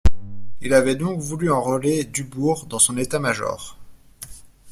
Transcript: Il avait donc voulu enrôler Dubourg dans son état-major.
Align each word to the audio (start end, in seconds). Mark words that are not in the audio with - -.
Il 0.61 0.73
avait 0.73 0.95
donc 0.95 1.19
voulu 1.19 1.51
enrôler 1.51 2.05
Dubourg 2.05 2.65
dans 2.65 2.79
son 2.79 2.97
état-major. 2.97 3.77